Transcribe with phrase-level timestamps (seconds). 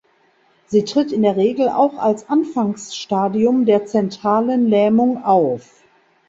[0.65, 5.83] Sie tritt in der Regel auch als Anfangsstadium der zentralen Lähmung auf.